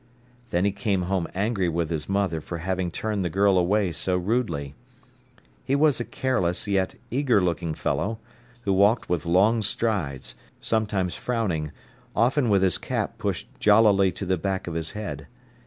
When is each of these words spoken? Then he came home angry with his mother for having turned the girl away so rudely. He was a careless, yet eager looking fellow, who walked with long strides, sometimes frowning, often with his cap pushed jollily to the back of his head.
Then 0.49 0.65
he 0.65 0.71
came 0.71 1.03
home 1.03 1.27
angry 1.35 1.69
with 1.69 1.91
his 1.91 2.09
mother 2.09 2.41
for 2.41 2.57
having 2.57 2.89
turned 2.89 3.23
the 3.23 3.29
girl 3.29 3.55
away 3.55 3.91
so 3.91 4.17
rudely. 4.17 4.73
He 5.63 5.75
was 5.75 5.99
a 5.99 6.03
careless, 6.03 6.67
yet 6.67 6.95
eager 7.11 7.39
looking 7.39 7.75
fellow, 7.75 8.17
who 8.63 8.73
walked 8.73 9.09
with 9.09 9.27
long 9.27 9.61
strides, 9.61 10.33
sometimes 10.59 11.13
frowning, 11.13 11.71
often 12.15 12.49
with 12.49 12.63
his 12.63 12.79
cap 12.79 13.19
pushed 13.19 13.47
jollily 13.59 14.11
to 14.13 14.25
the 14.25 14.37
back 14.37 14.65
of 14.65 14.73
his 14.73 14.93
head. 14.97 15.27